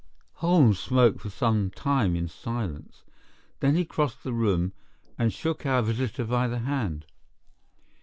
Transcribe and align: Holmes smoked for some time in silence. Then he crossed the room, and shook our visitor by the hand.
Holmes 0.37 0.79
smoked 0.79 1.21
for 1.21 1.29
some 1.29 1.69
time 1.69 2.15
in 2.15 2.27
silence. 2.27 3.03
Then 3.59 3.75
he 3.75 3.85
crossed 3.85 4.23
the 4.23 4.33
room, 4.33 4.73
and 5.15 5.31
shook 5.31 5.63
our 5.63 5.83
visitor 5.83 6.23
by 6.25 6.47
the 6.47 6.57
hand. 6.61 7.05